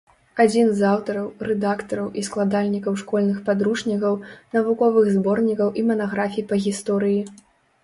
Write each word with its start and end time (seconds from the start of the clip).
Адзін 0.43 0.69
з 0.77 0.85
аўтараў, 0.91 1.27
рэдактараў 1.49 2.07
і 2.21 2.23
складальнікаў 2.29 2.97
школьных 3.03 3.37
падручнікаў, 3.51 4.19
навуковых 4.57 5.05
зборнікаў 5.21 5.67
і 5.83 5.87
манаграфій 5.93 6.49
па 6.53 6.63
гісторыі. 6.67 7.21